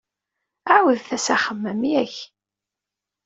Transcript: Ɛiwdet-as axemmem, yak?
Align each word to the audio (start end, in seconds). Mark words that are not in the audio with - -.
Ɛiwdet-as 0.73 1.27
axemmem, 1.35 1.81
yak? 1.91 2.15